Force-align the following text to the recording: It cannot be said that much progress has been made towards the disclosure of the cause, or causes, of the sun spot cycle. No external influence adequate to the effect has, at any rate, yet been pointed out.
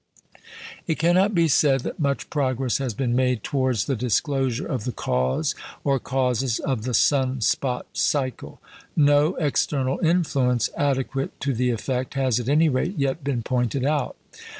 It 0.87 0.97
cannot 0.97 1.35
be 1.35 1.47
said 1.47 1.81
that 1.81 1.99
much 1.99 2.31
progress 2.31 2.79
has 2.79 2.95
been 2.95 3.15
made 3.15 3.43
towards 3.43 3.85
the 3.85 3.95
disclosure 3.95 4.65
of 4.65 4.83
the 4.83 4.91
cause, 4.91 5.53
or 5.83 5.99
causes, 5.99 6.57
of 6.57 6.85
the 6.85 6.95
sun 6.95 7.39
spot 7.41 7.85
cycle. 7.93 8.59
No 8.95 9.35
external 9.35 9.99
influence 9.99 10.71
adequate 10.75 11.39
to 11.41 11.53
the 11.53 11.69
effect 11.69 12.15
has, 12.15 12.39
at 12.39 12.49
any 12.49 12.67
rate, 12.67 12.97
yet 12.97 13.23
been 13.23 13.43
pointed 13.43 13.85
out. 13.85 14.15